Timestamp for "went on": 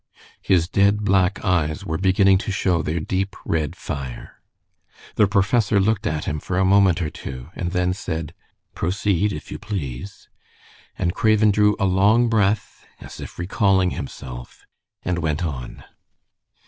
15.19-15.83